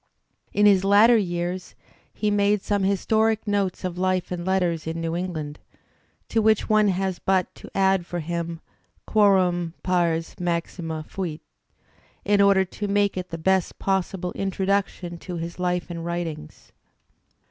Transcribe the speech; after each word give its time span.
In 0.51 0.65
his 0.65 0.83
later 0.83 1.15
years 1.15 1.75
he 2.11 2.31
made 2.31 2.63
some 2.63 2.81
"Historic 2.81 3.45
Notes 3.47 3.83
of 3.83 3.99
Life 3.99 4.31
and 4.31 4.43
Letters 4.43 4.87
in 4.87 4.99
New 4.99 5.15
England," 5.15 5.59
to 6.27 6.41
which 6.41 6.67
one 6.67 6.87
has 6.87 7.19
but 7.19 7.53
to 7.53 7.69
add 7.75 8.07
for 8.07 8.19
him 8.19 8.61
''quorum 9.05 9.73
pars 9.83 10.33
maxiffmfuit^'' 10.39 11.41
in 12.25 12.41
order 12.41 12.65
to 12.65 12.87
make 12.87 13.15
it 13.15 13.29
the 13.29 13.37
best 13.37 13.77
possible 13.77 14.31
introduction 14.31 15.19
to 15.19 15.35
his 15.35 15.59
life 15.59 15.91
and 15.91 16.03
writings. 16.03 16.71